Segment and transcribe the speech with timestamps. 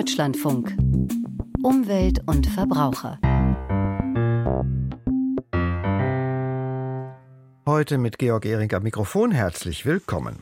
[0.00, 0.74] Deutschlandfunk.
[1.62, 3.18] Umwelt und Verbraucher.
[7.66, 10.38] Heute mit Georg Ehring am Mikrofon herzlich willkommen.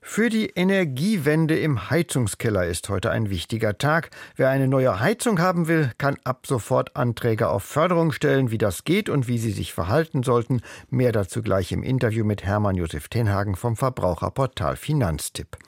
[0.00, 4.10] Für die Energiewende im Heizungskeller ist heute ein wichtiger Tag.
[4.36, 8.52] Wer eine neue Heizung haben will, kann ab sofort Anträge auf Förderung stellen.
[8.52, 12.44] Wie das geht und wie Sie sich verhalten sollten, mehr dazu gleich im Interview mit
[12.44, 15.58] Hermann Josef Tenhagen vom Verbraucherportal Finanztipp.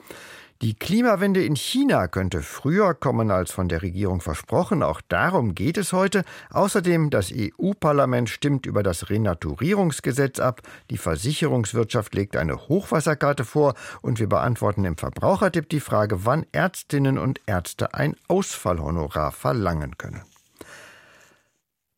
[0.63, 4.81] Die Klimawende in China könnte früher kommen als von der Regierung versprochen.
[4.81, 6.23] Auch darum geht es heute.
[6.49, 10.61] Außerdem das EU-Parlament stimmt über das Renaturierungsgesetz ab.
[10.89, 17.19] Die Versicherungswirtschaft legt eine Hochwasserkarte vor und wir beantworten im Verbrauchertipp die Frage, wann Ärztinnen
[17.19, 20.23] und Ärzte ein Ausfallhonorar verlangen können.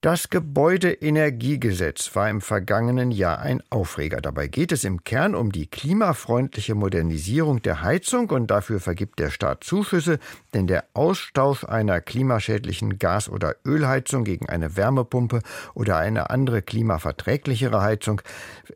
[0.01, 4.21] Das Gebäudeenergiegesetz war im vergangenen Jahr ein Aufreger.
[4.21, 9.29] Dabei geht es im Kern um die klimafreundliche Modernisierung der Heizung und dafür vergibt der
[9.29, 10.19] Staat Zuschüsse,
[10.53, 15.41] denn der Austausch einer klimaschädlichen Gas- oder Ölheizung gegen eine Wärmepumpe
[15.73, 18.21] oder eine andere klimaverträglichere Heizung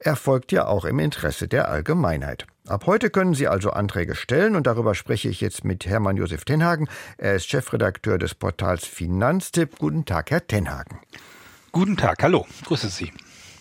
[0.01, 2.47] erfolgt ja auch im Interesse der Allgemeinheit.
[2.65, 6.45] Ab heute können Sie also Anträge stellen und darüber spreche ich jetzt mit Hermann Josef
[6.45, 6.87] Tenhagen.
[7.17, 9.77] Er ist Chefredakteur des Portals Finanztipp.
[9.79, 10.99] Guten Tag, Herr Tenhagen.
[11.73, 13.11] Guten Tag, hallo, grüße Sie.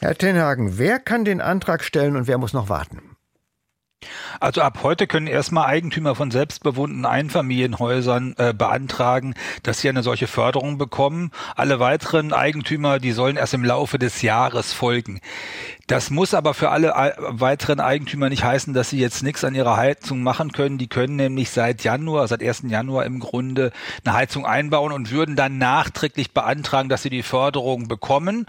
[0.01, 3.13] Herr Tenhagen, wer kann den Antrag stellen und wer muss noch warten?
[4.41, 10.27] Also ab heute können erstmal Eigentümer von selbstbewohnten Einfamilienhäusern äh, beantragen, dass sie eine solche
[10.27, 11.31] Förderung bekommen.
[11.55, 15.21] Alle weiteren Eigentümer, die sollen erst im Laufe des Jahres folgen.
[15.89, 19.77] Das muss aber für alle weiteren Eigentümer nicht heißen, dass sie jetzt nichts an ihrer
[19.77, 20.79] Heizung machen können.
[20.79, 22.65] Die können nämlich seit Januar, seit 1.
[22.69, 23.73] Januar im Grunde
[24.05, 28.47] eine Heizung einbauen und würden dann nachträglich beantragen, dass sie die Förderung bekommen.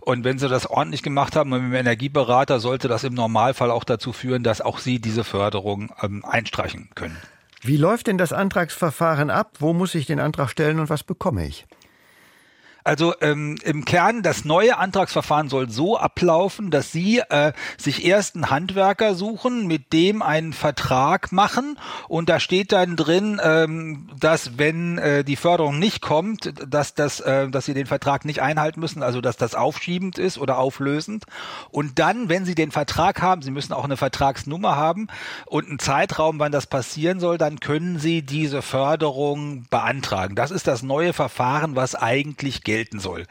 [0.00, 3.84] Und wenn sie das ordentlich gemacht haben mit dem Energieberater, sollte das im Normalfall auch
[3.84, 7.16] dazu führen, dass auch sie diese Förderung ähm, einstreichen können.
[7.62, 9.52] Wie läuft denn das Antragsverfahren ab?
[9.58, 11.64] Wo muss ich den Antrag stellen und was bekomme ich?
[12.84, 18.34] Also ähm, im Kern, das neue Antragsverfahren soll so ablaufen, dass Sie äh, sich erst
[18.34, 21.78] einen Handwerker suchen, mit dem einen Vertrag machen
[22.08, 27.20] und da steht dann drin, ähm, dass wenn äh, die Förderung nicht kommt, dass das,
[27.20, 31.24] äh, dass Sie den Vertrag nicht einhalten müssen, also dass das aufschiebend ist oder auflösend.
[31.70, 35.08] Und dann, wenn Sie den Vertrag haben, Sie müssen auch eine Vertragsnummer haben
[35.46, 40.34] und einen Zeitraum, wann das passieren soll, dann können Sie diese Förderung beantragen.
[40.34, 43.26] Das ist das neue Verfahren, was eigentlich gilt gelten soll.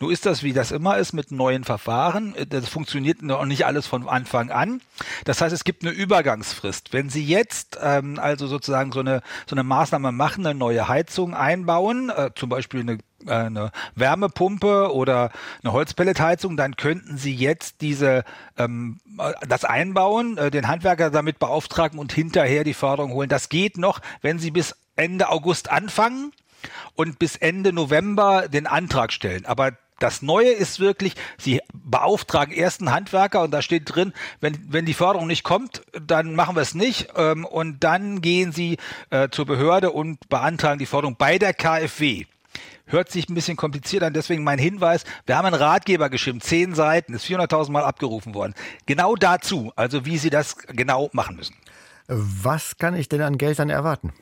[0.00, 2.34] Nun ist das, wie das immer ist, mit neuen Verfahren.
[2.48, 4.80] Das funktioniert noch nicht alles von Anfang an.
[5.24, 6.92] Das heißt, es gibt eine Übergangsfrist.
[6.92, 11.34] Wenn Sie jetzt ähm, also sozusagen so eine, so eine Maßnahme machen, eine neue Heizung
[11.34, 15.30] einbauen, äh, zum Beispiel eine äh, eine Wärmepumpe oder
[15.62, 18.24] eine Holzpelletheizung, dann könnten Sie jetzt diese
[18.58, 18.98] ähm,
[19.48, 23.28] das einbauen, äh, den Handwerker damit beauftragen und hinterher die Förderung holen.
[23.28, 26.32] Das geht noch, wenn Sie bis Ende August anfangen
[26.94, 29.46] und bis Ende November den Antrag stellen.
[29.46, 34.84] Aber das Neue ist wirklich, Sie beauftragen ersten Handwerker und da steht drin, wenn, wenn
[34.84, 37.10] die Förderung nicht kommt, dann machen wir es nicht.
[37.16, 38.78] Ähm, und dann gehen Sie
[39.10, 42.24] äh, zur Behörde und beantragen die Förderung bei der KfW.
[42.86, 46.74] Hört sich ein bisschen kompliziert an, deswegen mein Hinweis, wir haben einen Ratgeber geschrieben, zehn
[46.74, 48.54] Seiten, ist 400.000 Mal abgerufen worden.
[48.86, 51.54] Genau dazu, also wie Sie das genau machen müssen.
[52.08, 54.12] Was kann ich denn an Geld dann erwarten?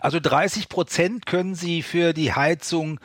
[0.00, 2.98] Also 30 Prozent können Sie für die Heizung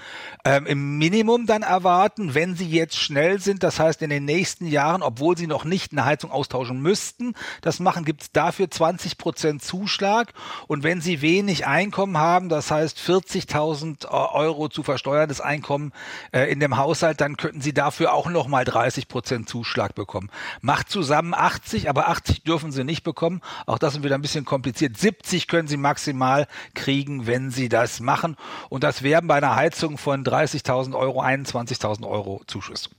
[0.44, 3.62] ähm, im Minimum dann erwarten, wenn Sie jetzt schnell sind.
[3.62, 7.80] Das heißt, in den nächsten Jahren, obwohl Sie noch nicht eine Heizung austauschen müssten, das
[7.80, 10.34] machen, gibt es dafür 20 Prozent Zuschlag.
[10.68, 15.92] Und wenn Sie wenig Einkommen haben, das heißt 40.000 Euro zu versteuerndes Einkommen
[16.32, 20.32] äh, in dem Haushalt, dann könnten Sie dafür auch nochmal 30 Prozent Zuschlag bekommen.
[20.62, 23.42] Macht zusammen 80, aber 80 dürfen Sie nicht bekommen.
[23.66, 24.98] Auch das ist wieder ein bisschen kompliziert.
[24.98, 28.36] 70 können Sie maximal kriegen, wenn sie das machen.
[28.70, 32.90] Und das wären bei einer Heizung von 30.000 Euro 21.000 Euro Zuschuss.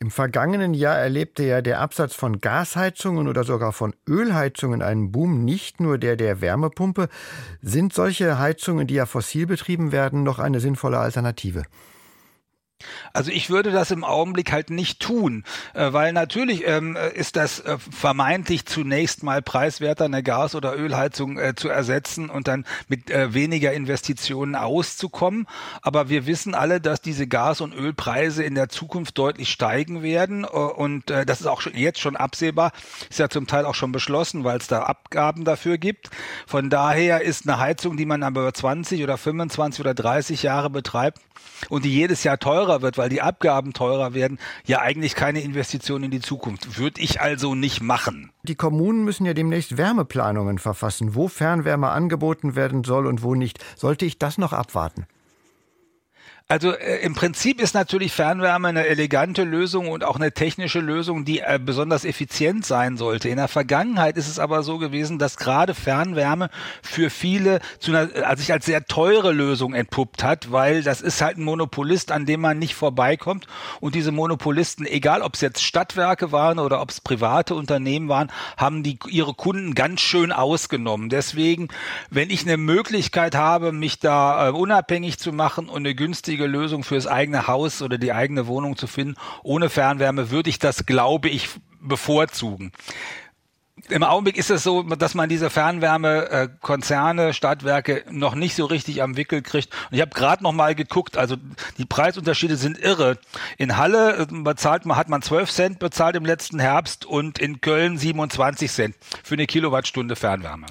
[0.00, 5.44] Im vergangenen Jahr erlebte ja der Absatz von Gasheizungen oder sogar von Ölheizungen einen Boom,
[5.44, 7.08] nicht nur der der Wärmepumpe.
[7.62, 11.62] Sind solche Heizungen, die ja fossil betrieben werden, noch eine sinnvolle Alternative?
[13.12, 15.44] Also ich würde das im Augenblick halt nicht tun,
[15.74, 21.38] äh, weil natürlich ähm, ist das äh, vermeintlich zunächst mal preiswerter, eine Gas- oder Ölheizung
[21.38, 25.46] äh, zu ersetzen und dann mit äh, weniger Investitionen auszukommen.
[25.82, 30.44] Aber wir wissen alle, dass diese Gas- und Ölpreise in der Zukunft deutlich steigen werden
[30.44, 32.72] äh, und äh, das ist auch schon, jetzt schon absehbar,
[33.08, 36.10] ist ja zum Teil auch schon beschlossen, weil es da Abgaben dafür gibt.
[36.46, 41.20] Von daher ist eine Heizung, die man aber 20 oder 25 oder 30 Jahre betreibt
[41.68, 45.40] und die jedes Jahr teurer teurer wird, weil die Abgaben teurer werden, ja eigentlich keine
[45.40, 46.78] Investition in die Zukunft.
[46.78, 48.30] Würde ich also nicht machen.
[48.42, 53.58] Die Kommunen müssen ja demnächst Wärmeplanungen verfassen, wo Fernwärme angeboten werden soll und wo nicht.
[53.76, 55.06] Sollte ich das noch abwarten?
[56.46, 61.24] Also äh, im Prinzip ist natürlich Fernwärme eine elegante Lösung und auch eine technische Lösung,
[61.24, 63.30] die äh, besonders effizient sein sollte.
[63.30, 66.50] In der Vergangenheit ist es aber so gewesen, dass gerade Fernwärme
[66.82, 71.22] für viele zu einer, also sich als sehr teure Lösung entpuppt hat, weil das ist
[71.22, 73.46] halt ein Monopolist, an dem man nicht vorbeikommt.
[73.80, 78.30] Und diese Monopolisten, egal ob es jetzt Stadtwerke waren oder ob es private Unternehmen waren,
[78.58, 81.08] haben die ihre Kunden ganz schön ausgenommen.
[81.08, 81.68] Deswegen,
[82.10, 86.46] wenn ich eine Möglichkeit habe, mich da äh, unabhängig zu machen und eine günstige günstige
[86.46, 89.14] Lösung fürs eigene Haus oder die eigene Wohnung zu finden.
[89.42, 91.48] Ohne Fernwärme würde ich das, glaube ich,
[91.80, 92.72] bevorzugen.
[93.90, 99.16] Im Augenblick ist es so, dass man diese Fernwärmekonzerne, Stadtwerke noch nicht so richtig am
[99.16, 99.70] Wickel kriegt.
[99.90, 101.36] Und ich habe gerade noch mal geguckt, also
[101.76, 103.18] die Preisunterschiede sind irre.
[103.58, 107.60] In Halle äh, bezahlt man, hat man 12 Cent bezahlt im letzten Herbst und in
[107.60, 110.66] Köln 27 Cent für eine Kilowattstunde Fernwärme.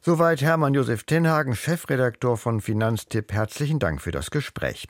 [0.00, 3.32] Soweit Hermann Josef Tenhagen, Chefredaktor von Finanztipp.
[3.32, 4.86] Herzlichen Dank für das Gespräch.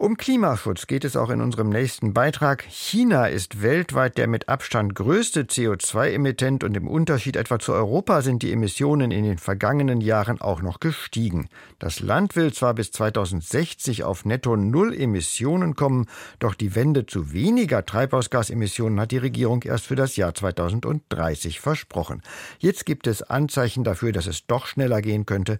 [0.00, 2.62] Um Klimaschutz geht es auch in unserem nächsten Beitrag.
[2.68, 8.44] China ist weltweit der mit Abstand größte CO2-Emittent und im Unterschied etwa zu Europa sind
[8.44, 11.48] die Emissionen in den vergangenen Jahren auch noch gestiegen.
[11.80, 16.06] Das Land will zwar bis 2060 auf netto Null Emissionen kommen,
[16.38, 22.22] doch die Wende zu weniger Treibhausgasemissionen hat die Regierung erst für das Jahr 2030 versprochen.
[22.60, 25.58] Jetzt gibt es Anzeichen dafür, dass es doch schneller gehen könnte.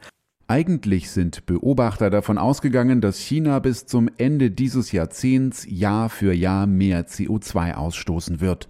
[0.51, 6.67] Eigentlich sind Beobachter davon ausgegangen, dass China bis zum Ende dieses Jahrzehnts Jahr für Jahr
[6.67, 8.67] mehr CO2 ausstoßen wird.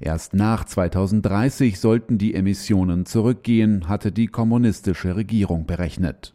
[0.00, 6.34] Erst nach 2030 sollten die Emissionen zurückgehen, hatte die kommunistische Regierung berechnet.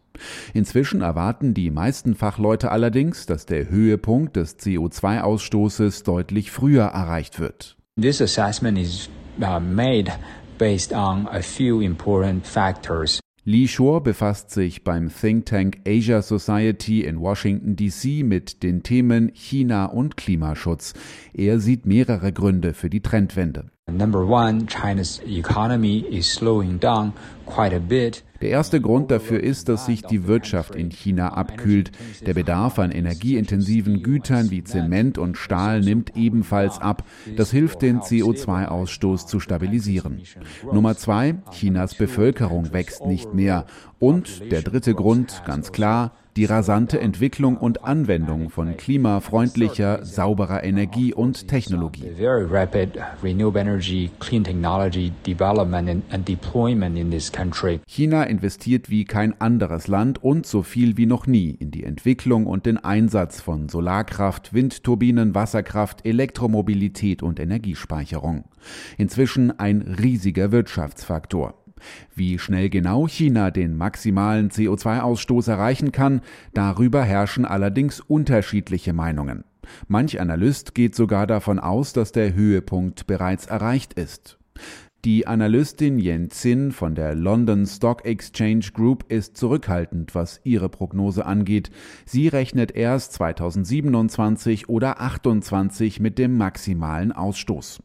[0.53, 7.77] Inzwischen erwarten die meisten Fachleute allerdings, dass der Höhepunkt des CO2-Ausstoßes deutlich früher erreicht wird.
[7.99, 9.09] This assessment is
[9.41, 10.11] uh, made
[10.59, 13.19] based on a few important factors.
[13.45, 19.31] Lee Shore befasst sich beim Think Tank Asia Society in Washington DC mit den Themen
[19.33, 20.93] China und Klimaschutz.
[21.33, 23.65] Er sieht mehrere Gründe für die Trendwende.
[23.91, 27.11] Number one, China's economy is slowing down
[27.45, 28.23] quite a bit.
[28.43, 31.91] Der erste Grund dafür ist, dass sich die Wirtschaft in China abkühlt.
[32.25, 37.05] Der Bedarf an energieintensiven Gütern wie Zement und Stahl nimmt ebenfalls ab.
[37.37, 40.23] Das hilft, den CO2-Ausstoß zu stabilisieren.
[40.73, 43.65] Nummer zwei, Chinas Bevölkerung wächst nicht mehr.
[43.99, 51.13] Und der dritte Grund, ganz klar, die rasante Entwicklung und Anwendung von klimafreundlicher, sauberer Energie
[51.13, 52.09] und Technologie.
[57.87, 62.47] China investiert wie kein anderes Land und so viel wie noch nie in die Entwicklung
[62.47, 68.45] und den Einsatz von Solarkraft, Windturbinen, Wasserkraft, Elektromobilität und Energiespeicherung.
[68.97, 71.62] Inzwischen ein riesiger Wirtschaftsfaktor.
[72.15, 76.21] Wie schnell genau China den maximalen CO2-Ausstoß erreichen kann,
[76.53, 79.43] darüber herrschen allerdings unterschiedliche Meinungen.
[79.87, 84.37] Manch Analyst geht sogar davon aus, dass der Höhepunkt bereits erreicht ist.
[85.05, 91.25] Die Analystin Yen Zin von der London Stock Exchange Group ist zurückhaltend, was ihre Prognose
[91.25, 91.71] angeht.
[92.05, 97.81] Sie rechnet erst 2027 oder 2028 mit dem maximalen Ausstoß.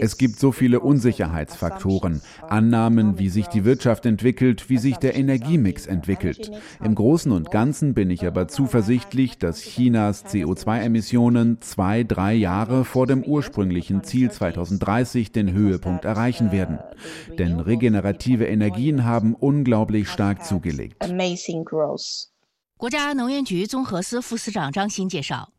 [0.00, 5.86] es gibt so viele Unsicherheitsfaktoren, Annahmen, wie sich die Wirtschaft entwickelt, wie sich der Energiemix
[5.86, 6.52] entwickelt.
[6.84, 13.08] Im Großen und Ganzen bin ich aber zuversichtlich, dass Chinas CO2-Emissionen zwei, drei Jahre vor
[13.08, 16.79] dem ursprünglichen Ziel 2020 2030 den Höhepunkt erreichen werden.
[17.39, 20.97] Denn regenerative Energien haben unglaublich stark zugelegt.
[22.75, 25.53] 国家能源局综合司副司长张欣介绍。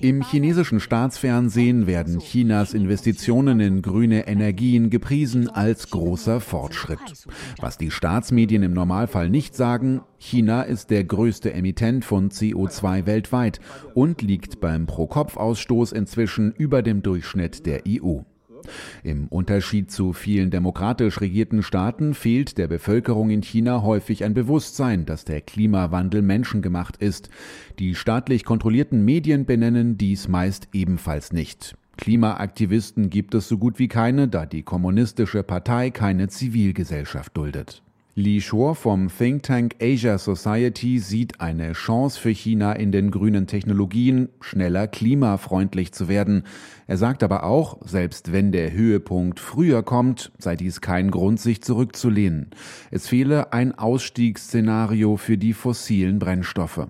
[0.00, 6.98] Im chinesischen Staatsfernsehen werden Chinas Investitionen in grüne Energien gepriesen als großer Fortschritt.
[7.60, 13.60] Was die Staatsmedien im Normalfall nicht sagen, China ist der größte Emittent von CO2 weltweit
[13.94, 18.22] und liegt beim Pro-Kopf-Ausstoß inzwischen über dem Durchschnitt der EU.
[19.02, 25.06] Im Unterschied zu vielen demokratisch regierten Staaten fehlt der Bevölkerung in China häufig ein Bewusstsein,
[25.06, 27.30] dass der Klimawandel menschengemacht ist.
[27.78, 31.76] Die staatlich kontrollierten Medien benennen dies meist ebenfalls nicht.
[31.96, 37.82] Klimaaktivisten gibt es so gut wie keine, da die kommunistische Partei keine Zivilgesellschaft duldet.
[38.18, 43.46] Li Shuo vom Think Tank Asia Society sieht eine Chance für China in den grünen
[43.46, 46.44] Technologien, schneller klimafreundlich zu werden.
[46.86, 51.62] Er sagt aber auch, selbst wenn der Höhepunkt früher kommt, sei dies kein Grund, sich
[51.62, 52.52] zurückzulehnen.
[52.90, 56.86] Es fehle ein Ausstiegsszenario für die fossilen Brennstoffe.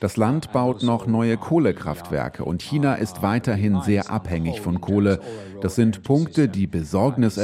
[0.00, 5.20] Das Land baut noch neue Kohlekraftwerke und China ist weiterhin sehr abhängig von Kohle.
[5.62, 6.66] Das sind Punkte, die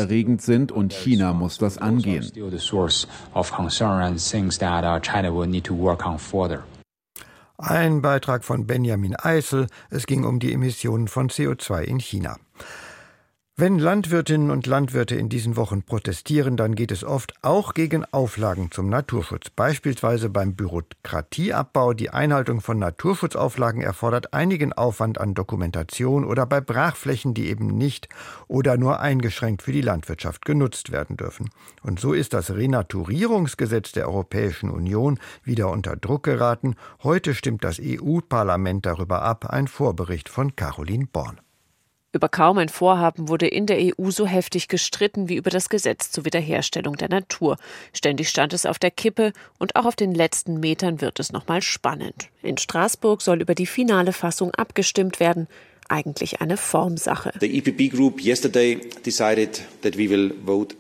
[0.00, 2.30] besorgniserregend sind und China muss das angehen.
[7.58, 9.66] Ein Beitrag von Benjamin Eisel.
[9.90, 12.36] Es ging um die Emissionen von CO2 in China.
[13.60, 18.70] Wenn Landwirtinnen und Landwirte in diesen Wochen protestieren, dann geht es oft auch gegen Auflagen
[18.70, 19.50] zum Naturschutz.
[19.50, 21.92] Beispielsweise beim Bürokratieabbau.
[21.92, 28.08] Die Einhaltung von Naturschutzauflagen erfordert einigen Aufwand an Dokumentation oder bei Brachflächen, die eben nicht
[28.48, 31.50] oder nur eingeschränkt für die Landwirtschaft genutzt werden dürfen.
[31.82, 36.76] Und so ist das Renaturierungsgesetz der Europäischen Union wieder unter Druck geraten.
[37.02, 39.50] Heute stimmt das EU-Parlament darüber ab.
[39.50, 41.42] Ein Vorbericht von Caroline Born.
[42.12, 46.10] Über kaum ein Vorhaben wurde in der EU so heftig gestritten wie über das Gesetz
[46.10, 47.56] zur Wiederherstellung der Natur.
[47.92, 51.62] Ständig stand es auf der Kippe und auch auf den letzten Metern wird es nochmal
[51.62, 52.28] spannend.
[52.42, 55.46] In Straßburg soll über die finale Fassung abgestimmt werden.
[55.88, 57.32] Eigentlich eine Formsache.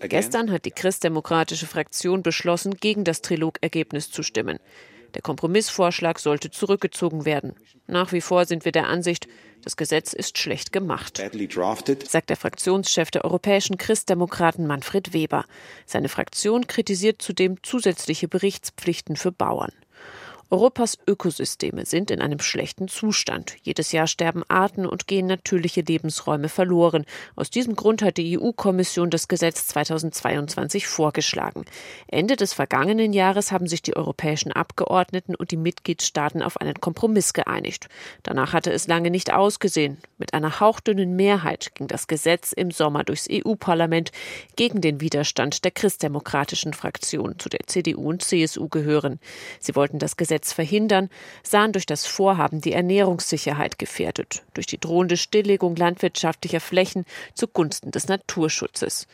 [0.08, 4.58] Gestern hat die christdemokratische Fraktion beschlossen, gegen das Trilogergebnis zu stimmen.
[5.14, 7.54] Der Kompromissvorschlag sollte zurückgezogen werden.
[7.86, 9.26] Nach wie vor sind wir der Ansicht,
[9.62, 15.44] das Gesetz ist schlecht gemacht, sagt der Fraktionschef der europäischen Christdemokraten Manfred Weber.
[15.84, 19.72] Seine Fraktion kritisiert zudem zusätzliche Berichtspflichten für Bauern.
[20.52, 23.54] Europas Ökosysteme sind in einem schlechten Zustand.
[23.62, 27.04] Jedes Jahr sterben Arten und gehen natürliche Lebensräume verloren.
[27.36, 31.66] Aus diesem Grund hat die EU-Kommission das Gesetz 2022 vorgeschlagen.
[32.08, 37.32] Ende des vergangenen Jahres haben sich die europäischen Abgeordneten und die Mitgliedstaaten auf einen Kompromiss
[37.32, 37.88] geeinigt.
[38.24, 39.98] Danach hatte es lange nicht ausgesehen.
[40.18, 44.10] Mit einer hauchdünnen Mehrheit ging das Gesetz im Sommer durchs EU-Parlament
[44.56, 49.20] gegen den Widerstand der christdemokratischen Fraktion, zu der CDU und CSU gehören.
[49.60, 51.10] Sie wollten das Gesetz Gesetz verhindern,
[51.42, 57.04] sahen durch das Vorhaben die Ernährungssicherheit gefährdet, durch die drohende Stilllegung landwirtschaftlicher Flächen
[57.34, 59.06] zugunsten des Naturschutzes.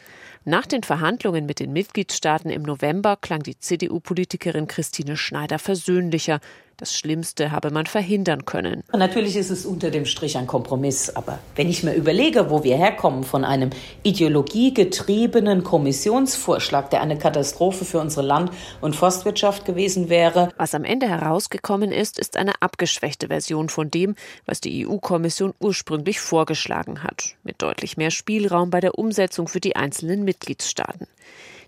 [0.45, 6.41] Nach den Verhandlungen mit den Mitgliedstaaten im November klang die CDU-Politikerin Christine Schneider versöhnlicher.
[6.79, 8.83] Das Schlimmste habe man verhindern können.
[8.93, 12.77] Natürlich ist es unter dem Strich ein Kompromiss, aber wenn ich mir überlege, wo wir
[12.77, 13.71] herkommen von einem
[14.03, 18.51] ideologiegetriebenen Kommissionsvorschlag, der eine Katastrophe für unsere Land-
[18.83, 20.51] und Forstwirtschaft gewesen wäre.
[20.59, 24.15] Was am Ende herausgekommen ist, ist eine abgeschwächte Version von dem,
[24.45, 29.77] was die EU-Kommission ursprünglich vorgeschlagen hat, mit deutlich mehr Spielraum bei der Umsetzung für die
[29.77, 31.07] einzelnen Mitgliedstaaten.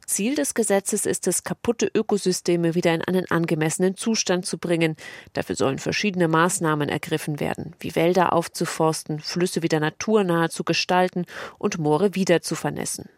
[0.08, 4.96] Ziel des Gesetzes ist es, kaputte Ökosysteme wieder in einen angemessenen Zustand zu bringen.
[5.34, 11.26] Dafür sollen verschiedene Maßnahmen ergriffen werden, wie Wälder aufzuforsten, Flüsse wieder naturnah zu gestalten
[11.58, 13.10] und Moore wieder zu vernässen.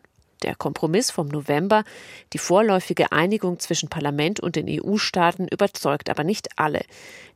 [0.42, 1.84] Der Kompromiss vom November,
[2.32, 6.80] die vorläufige Einigung zwischen Parlament und den EU-Staaten überzeugt aber nicht alle.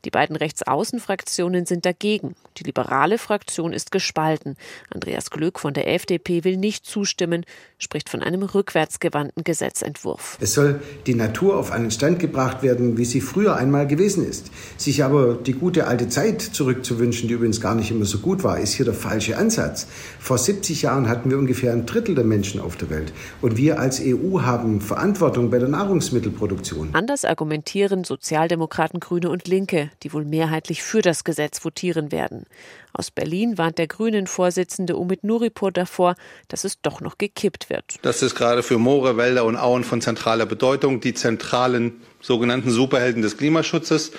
[0.05, 2.35] Die beiden Rechtsaußenfraktionen sind dagegen.
[2.59, 4.57] Die liberale Fraktion ist gespalten.
[4.91, 7.45] Andreas Glück von der FDP will nicht zustimmen,
[7.79, 10.39] spricht von einem rückwärtsgewandten Gesetzentwurf.
[10.41, 14.51] Es soll die Natur auf einen Stand gebracht werden, wie sie früher einmal gewesen ist.
[14.77, 18.59] Sich aber die gute alte Zeit zurückzuwünschen, die übrigens gar nicht immer so gut war,
[18.59, 19.87] ist hier der falsche Ansatz.
[20.21, 22.94] Vor 70 Jahren hatten wir ungefähr ein Drittel der Menschen auf der Welt.
[23.41, 26.91] Und wir als EU haben Verantwortung bei der Nahrungsmittelproduktion.
[26.93, 32.45] Anders argumentieren Sozialdemokraten, Grüne und Linke die wohl mehrheitlich für das Gesetz votieren werden.
[32.93, 36.15] Aus Berlin warnt der Grünen-Vorsitzende Umid Nuripur davor,
[36.49, 37.97] dass es doch noch gekippt wird.
[38.03, 43.23] Das ist gerade für Moore, Wälder und Auen von zentraler Bedeutung, die zentralen sogenannten Superhelden
[43.23, 44.13] des Klimaschutzes.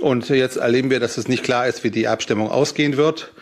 [0.00, 3.32] Und jetzt erleben wir, dass es nicht klar ist, wie die Abstimmung ausgehen wird.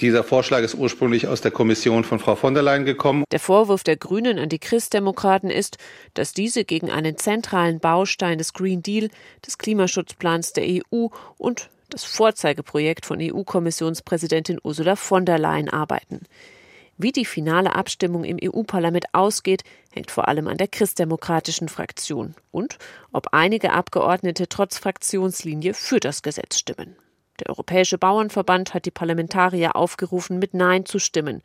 [0.00, 3.24] Dieser Vorschlag ist ursprünglich aus der Kommission von Frau von der Leyen gekommen.
[3.30, 5.78] Der Vorwurf der Grünen an die Christdemokraten ist,
[6.14, 9.10] dass diese gegen einen zentralen Baustein des Green Deal,
[9.46, 11.06] des Klimaschutzplans der EU
[11.38, 16.22] und das Vorzeigeprojekt von EU-Kommissionspräsidentin Ursula von der Leyen arbeiten.
[16.98, 22.78] Wie die finale Abstimmung im EU-Parlament ausgeht, hängt vor allem an der christdemokratischen Fraktion und
[23.12, 26.96] ob einige Abgeordnete trotz Fraktionslinie für das Gesetz stimmen.
[27.38, 31.42] Der Europäische Bauernverband hat die Parlamentarier aufgerufen, mit Nein zu stimmen.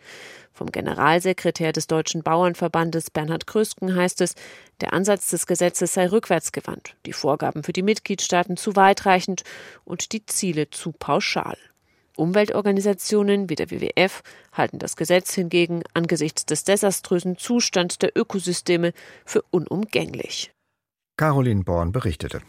[0.54, 4.36] Vom Generalsekretär des Deutschen Bauernverbandes Bernhard Krösken heißt es,
[4.80, 9.44] der Ansatz des Gesetzes sei rückwärtsgewandt, die Vorgaben für die Mitgliedstaaten zu weitreichend
[9.84, 11.58] und die Ziele zu pauschal.
[12.16, 18.94] Umweltorganisationen wie der WWF halten das Gesetz hingegen angesichts des desaströsen Zustands der Ökosysteme
[19.26, 20.52] für unumgänglich.
[21.18, 22.42] Caroline Born berichtete.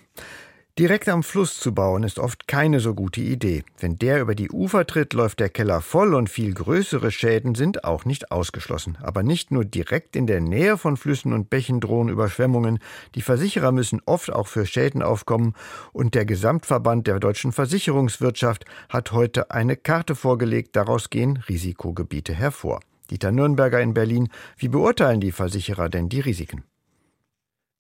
[0.79, 3.63] Direkt am Fluss zu bauen ist oft keine so gute Idee.
[3.79, 7.85] Wenn der über die Ufer tritt, läuft der Keller voll und viel größere Schäden sind
[7.85, 8.97] auch nicht ausgeschlossen.
[9.03, 12.79] Aber nicht nur direkt in der Nähe von Flüssen und Bächen drohen Überschwemmungen.
[13.15, 15.53] Die Versicherer müssen oft auch für Schäden aufkommen
[15.93, 20.75] und der Gesamtverband der deutschen Versicherungswirtschaft hat heute eine Karte vorgelegt.
[20.75, 22.81] Daraus gehen Risikogebiete hervor.
[23.11, 24.31] Dieter Nürnberger in Berlin.
[24.57, 26.65] Wie beurteilen die Versicherer denn die Risiken?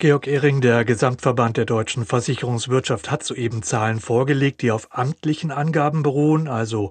[0.02, 6.02] Georg Ehring, der Gesamtverband der deutschen Versicherungswirtschaft, hat soeben Zahlen vorgelegt, die auf amtlichen Angaben
[6.02, 6.90] beruhen, also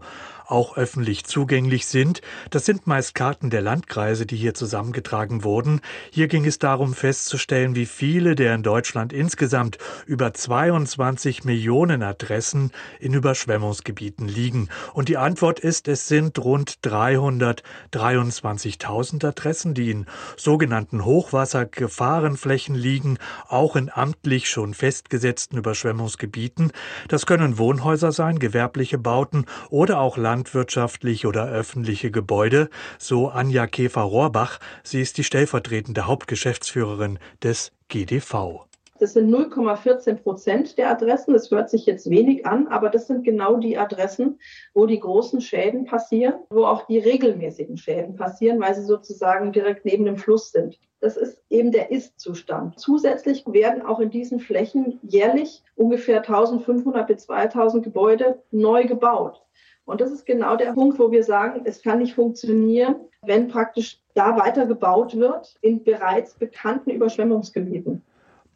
[0.51, 2.21] auch öffentlich zugänglich sind.
[2.49, 5.79] Das sind meist Karten der Landkreise, die hier zusammengetragen wurden.
[6.11, 12.71] Hier ging es darum festzustellen, wie viele der in Deutschland insgesamt über 22 Millionen Adressen
[12.99, 14.69] in Überschwemmungsgebieten liegen.
[14.93, 20.05] Und die Antwort ist, es sind rund 323.000 Adressen, die in
[20.35, 23.17] sogenannten Hochwassergefahrenflächen liegen,
[23.47, 26.71] auch in amtlich schon festgesetzten Überschwemmungsgebieten.
[27.07, 33.67] Das können Wohnhäuser sein, gewerbliche Bauten oder auch Land landwirtschaftliche oder öffentliche Gebäude, so Anja
[33.67, 34.59] Käfer-Rohrbach.
[34.83, 38.65] Sie ist die stellvertretende Hauptgeschäftsführerin des GDV.
[38.97, 41.33] Das sind 0,14 Prozent der Adressen.
[41.33, 44.39] Das hört sich jetzt wenig an, aber das sind genau die Adressen,
[44.73, 49.85] wo die großen Schäden passieren, wo auch die regelmäßigen Schäden passieren, weil sie sozusagen direkt
[49.85, 50.79] neben dem Fluss sind.
[51.01, 52.79] Das ist eben der Ist-Zustand.
[52.79, 59.41] Zusätzlich werden auch in diesen Flächen jährlich ungefähr 1500 bis 2000 Gebäude neu gebaut.
[59.85, 63.99] Und das ist genau der Punkt, wo wir sagen, es kann nicht funktionieren, wenn praktisch
[64.13, 68.03] da weiter gebaut wird in bereits bekannten Überschwemmungsgebieten.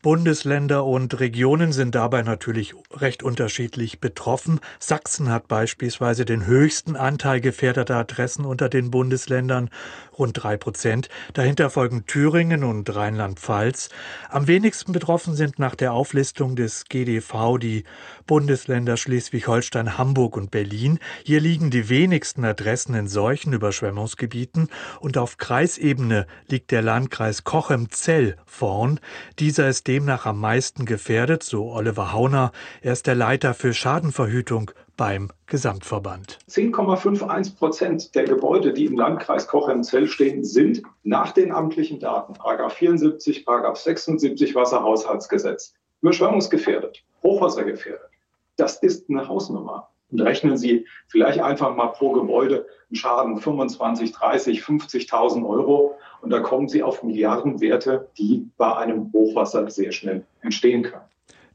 [0.05, 4.59] Bundesländer und Regionen sind dabei natürlich recht unterschiedlich betroffen.
[4.77, 9.71] Sachsen hat beispielsweise den höchsten Anteil gefährdeter Adressen unter den Bundesländern,
[10.15, 11.09] rund drei Prozent.
[11.33, 13.89] Dahinter folgen Thüringen und Rheinland-Pfalz.
[14.29, 17.83] Am wenigsten betroffen sind nach der Auflistung des GDV die
[18.27, 20.99] Bundesländer Schleswig-Holstein, Hamburg und Berlin.
[21.23, 24.69] Hier liegen die wenigsten Adressen in solchen Überschwemmungsgebieten
[24.99, 28.99] und auf Kreisebene liegt der Landkreis Cochem-Zell vorn.
[29.39, 32.51] Dieser ist demnach am meisten gefährdet, so Oliver Hauner.
[32.81, 36.37] Er ist der Leiter für Schadenverhütung beim Gesamtverband.
[36.49, 42.73] 10,51 Prozent der Gebäude, die im Landkreis Cochem-Zell stehen, sind nach den amtlichen Daten, Paragraph
[42.73, 48.09] 74, Paragraph 76 Wasserhaushaltsgesetz, überschwemmungsgefährdet, hochwassergefährdet.
[48.57, 49.87] Das ist eine Hausnummer.
[50.15, 56.29] Und rechnen Sie vielleicht einfach mal pro Gebäude einen Schaden 25, 30, 50.000 Euro und
[56.29, 61.03] da kommen Sie auf Milliardenwerte, die bei einem Hochwasser sehr schnell entstehen können.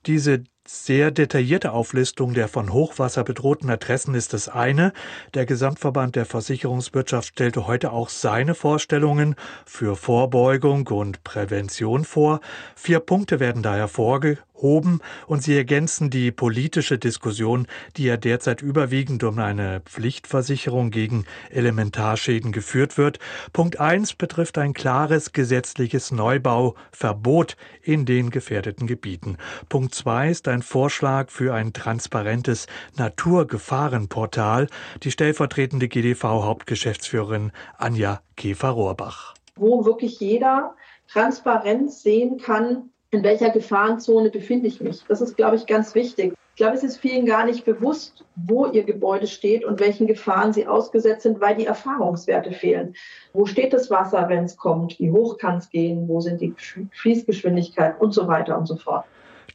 [0.04, 4.92] Diese sehr detaillierte Auflistung der von Hochwasser bedrohten Adressen ist das eine.
[5.32, 12.40] Der Gesamtverband der Versicherungswirtschaft stellte heute auch seine Vorstellungen für Vorbeugung und Prävention vor.
[12.76, 18.62] Vier Punkte werden da hervorgehoben hoben und sie ergänzen die politische Diskussion, die ja derzeit
[18.62, 23.18] überwiegend um eine Pflichtversicherung gegen Elementarschäden geführt wird.
[23.52, 29.36] Punkt eins betrifft ein klares gesetzliches Neubauverbot in den gefährdeten Gebieten.
[29.68, 34.68] Punkt zwei ist ein Vorschlag für ein transparentes Naturgefahrenportal.
[35.02, 39.34] Die stellvertretende GDV-Hauptgeschäftsführerin Anja Käfer-Rohrbach.
[39.56, 40.74] Wo wirklich jeder
[41.08, 45.04] transparent sehen kann, in welcher Gefahrenzone befinde ich mich.
[45.08, 46.34] Das ist, glaube ich, ganz wichtig.
[46.50, 50.52] Ich glaube, es ist vielen gar nicht bewusst, wo ihr Gebäude steht und welchen Gefahren
[50.52, 52.94] sie ausgesetzt sind, weil die Erfahrungswerte fehlen.
[53.32, 54.98] Wo steht das Wasser, wenn es kommt?
[55.00, 56.06] Wie hoch kann es gehen?
[56.06, 56.54] Wo sind die
[56.92, 59.06] Fließgeschwindigkeiten und so weiter und so fort.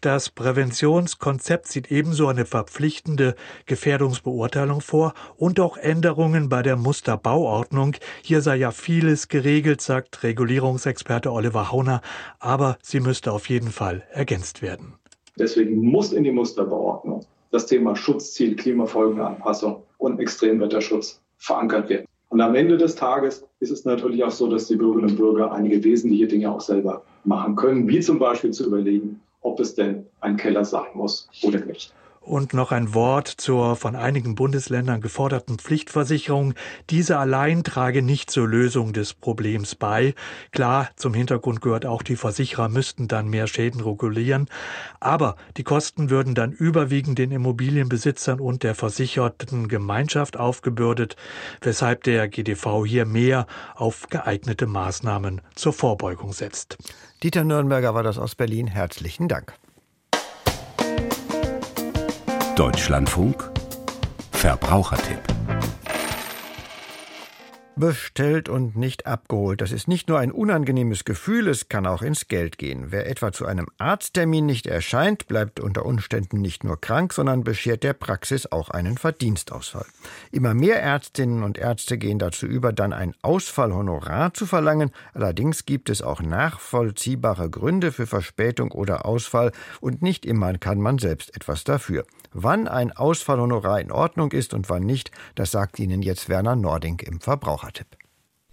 [0.06, 3.34] Das Präventionskonzept sieht ebenso eine verpflichtende
[3.66, 7.96] Gefährdungsbeurteilung vor und auch Änderungen bei der Musterbauordnung.
[8.22, 12.02] Hier sei ja vieles geregelt, sagt Regulierungsexperte Oliver Hauner,
[12.38, 14.94] aber sie müsste auf jeden Fall ergänzt werden.
[15.40, 22.06] Deswegen muss in die Musterbauordnung das Thema Schutzziel, Klimafolgenanpassung und Extremwetterschutz verankert werden.
[22.30, 25.52] Und am Ende des Tages ist es natürlich auch so, dass die Bürgerinnen und Bürger
[25.52, 30.06] einige wesentliche Dinge auch selber machen können, wie zum Beispiel zu überlegen, ob es denn
[30.22, 31.94] ein Keller sein muss oder nicht.
[32.26, 36.56] Und noch ein Wort zur von einigen Bundesländern geforderten Pflichtversicherung.
[36.90, 40.16] Diese allein trage nicht zur Lösung des Problems bei.
[40.52, 44.50] Klar, zum Hintergrund gehört auch, die Versicherer müssten dann mehr Schäden regulieren.
[45.00, 51.16] Aber die Kosten würden dann überwiegend den Immobilienbesitzern und der versicherten Gemeinschaft aufgebürdet,
[51.62, 56.78] weshalb der GDV hier mehr auf geeignete Maßnahmen zur Vorbeugung setzt.
[57.22, 58.66] Dieter Nürnberger war das aus Berlin.
[58.66, 59.54] Herzlichen Dank.
[62.56, 63.52] Deutschlandfunk
[64.32, 65.35] Verbrauchertipp
[67.78, 69.60] Bestellt und nicht abgeholt.
[69.60, 72.86] Das ist nicht nur ein unangenehmes Gefühl, es kann auch ins Geld gehen.
[72.90, 77.84] Wer etwa zu einem Arzttermin nicht erscheint, bleibt unter Umständen nicht nur krank, sondern beschert
[77.84, 79.86] der Praxis auch einen Verdienstausfall.
[80.32, 84.92] Immer mehr Ärztinnen und Ärzte gehen dazu über, dann ein Ausfallhonorar zu verlangen.
[85.14, 90.98] Allerdings gibt es auch nachvollziehbare Gründe für Verspätung oder Ausfall und nicht immer kann man
[90.98, 92.06] selbst etwas dafür.
[92.32, 97.00] Wann ein Ausfallhonorar in Ordnung ist und wann nicht, das sagt Ihnen jetzt Werner Nording
[97.00, 97.22] im
[97.66, 97.98] Verbrauchertipp.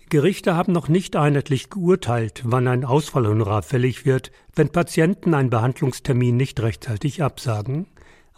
[0.08, 6.36] Gerichte haben noch nicht einheitlich geurteilt, wann ein Ausfallhonorar fällig wird, wenn Patienten einen Behandlungstermin
[6.36, 7.86] nicht rechtzeitig absagen.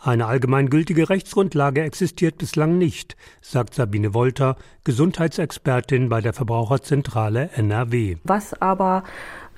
[0.01, 8.19] Eine allgemeingültige Rechtsgrundlage existiert bislang nicht, sagt Sabine Wolter, Gesundheitsexpertin bei der Verbraucherzentrale NRW.
[8.23, 9.03] Was aber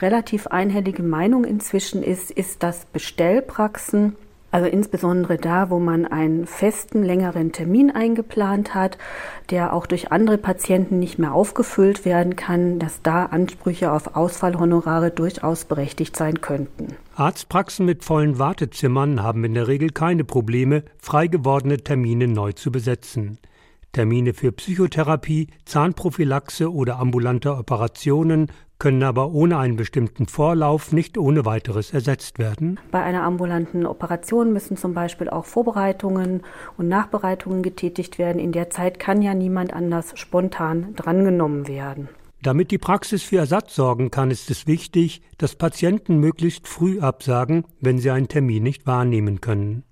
[0.00, 4.16] relativ einhellige Meinung inzwischen ist, ist, dass Bestellpraxen
[4.56, 8.96] also insbesondere da, wo man einen festen, längeren Termin eingeplant hat,
[9.50, 15.10] der auch durch andere Patienten nicht mehr aufgefüllt werden kann, dass da Ansprüche auf Ausfallhonorare
[15.10, 16.96] durchaus berechtigt sein könnten.
[17.16, 22.72] Arztpraxen mit vollen Wartezimmern haben in der Regel keine Probleme, frei gewordene Termine neu zu
[22.72, 23.36] besetzen.
[23.92, 28.46] Termine für Psychotherapie, Zahnprophylaxe oder ambulante Operationen
[28.78, 32.78] können aber ohne einen bestimmten Vorlauf nicht ohne weiteres ersetzt werden.
[32.90, 36.42] Bei einer ambulanten Operation müssen zum Beispiel auch Vorbereitungen
[36.76, 38.38] und Nachbereitungen getätigt werden.
[38.38, 42.08] In der Zeit kann ja niemand anders spontan drangenommen werden.
[42.42, 47.64] Damit die Praxis für Ersatz sorgen kann, ist es wichtig, dass Patienten möglichst früh absagen,
[47.80, 49.84] wenn sie einen Termin nicht wahrnehmen können.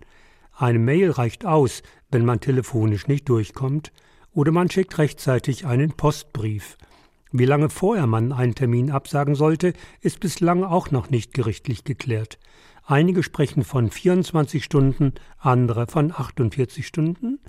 [0.57, 3.92] Eine Mail reicht aus, wenn man telefonisch nicht durchkommt,
[4.33, 6.77] oder man schickt rechtzeitig einen Postbrief.
[7.37, 12.38] Wie lange vorher man einen Termin absagen sollte, ist bislang auch noch nicht gerichtlich geklärt.
[12.87, 17.40] Einige sprechen von 24 Stunden, andere von 48 Stunden.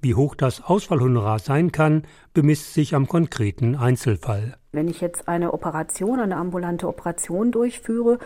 [0.00, 2.02] Wie hoch das Ausfallhonorar sein kann,
[2.34, 4.56] bemisst sich am konkreten Einzelfall.
[4.72, 8.18] Wenn ich jetzt eine Operation, eine ambulante Operation durchführe,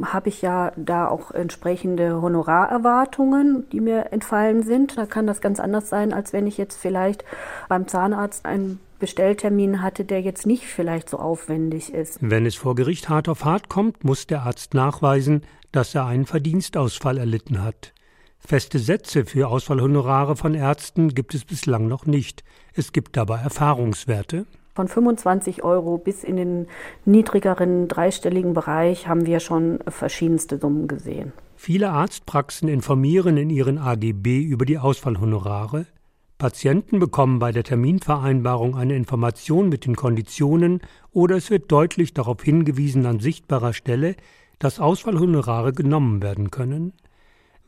[0.00, 4.96] habe ich ja da auch entsprechende Honorarerwartungen, die mir entfallen sind.
[4.96, 7.24] Da kann das ganz anders sein, als wenn ich jetzt vielleicht
[7.68, 12.18] beim Zahnarzt einen Bestelltermin hatte, der jetzt nicht vielleicht so aufwendig ist.
[12.20, 16.26] Wenn es vor Gericht hart auf hart kommt, muss der Arzt nachweisen, dass er einen
[16.26, 17.92] Verdienstausfall erlitten hat.
[18.38, 22.44] Feste Sätze für Ausfallhonorare von Ärzten gibt es bislang noch nicht.
[22.74, 24.46] Es gibt dabei Erfahrungswerte.
[24.74, 26.66] Von 25 Euro bis in den
[27.04, 31.32] niedrigeren dreistelligen Bereich haben wir schon verschiedenste Summen gesehen.
[31.56, 35.86] Viele Arztpraxen informieren in ihren AGB über die Ausfallhonorare.
[36.38, 42.42] Patienten bekommen bei der Terminvereinbarung eine Information mit den Konditionen oder es wird deutlich darauf
[42.42, 44.16] hingewiesen an sichtbarer Stelle,
[44.58, 46.92] dass Ausfallhonorare genommen werden können.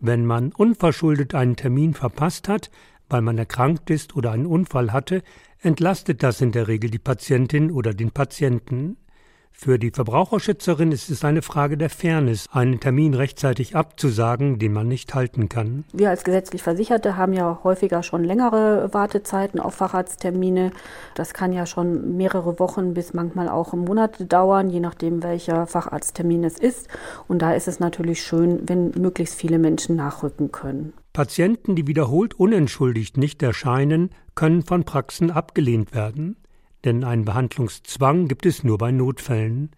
[0.01, 2.71] Wenn man unverschuldet einen Termin verpasst hat,
[3.09, 5.23] weil man erkrankt ist oder einen Unfall hatte,
[5.61, 8.99] entlastet das in der Regel die Patientin oder den Patienten.
[9.61, 14.87] Für die Verbraucherschützerin ist es eine Frage der Fairness, einen Termin rechtzeitig abzusagen, den man
[14.87, 15.83] nicht halten kann.
[15.93, 20.71] Wir als gesetzlich Versicherte haben ja häufiger schon längere Wartezeiten auf Facharzttermine.
[21.17, 26.45] Das kann ja schon mehrere Wochen bis manchmal auch Monate dauern, je nachdem welcher Facharzttermin
[26.45, 26.87] es ist.
[27.27, 30.93] Und da ist es natürlich schön, wenn möglichst viele Menschen nachrücken können.
[31.13, 36.37] Patienten, die wiederholt unentschuldigt nicht erscheinen, können von Praxen abgelehnt werden
[36.85, 39.71] denn einen Behandlungszwang gibt es nur bei Notfällen.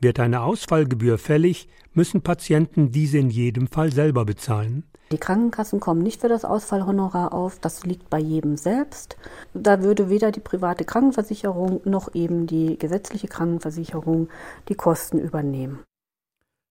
[0.00, 4.84] Wird eine Ausfallgebühr fällig, müssen Patienten diese in jedem Fall selber bezahlen.
[5.12, 9.16] Die Krankenkassen kommen nicht für das Ausfallhonorar auf, das liegt bei jedem selbst.
[9.52, 14.28] Da würde weder die private Krankenversicherung noch eben die gesetzliche Krankenversicherung
[14.68, 15.80] die Kosten übernehmen.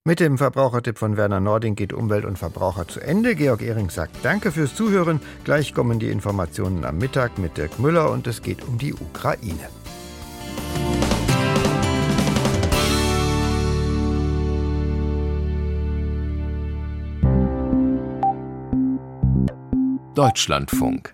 [0.04, 3.36] Mit dem Verbrauchertipp von Werner Nording geht Umwelt und Verbraucher zu Ende.
[3.36, 5.20] Georg Ehring sagt Danke fürs Zuhören.
[5.44, 9.70] Gleich kommen die Informationen am Mittag mit Dirk Müller und es geht um die Ukraine.
[20.16, 21.14] Deutschlandfunk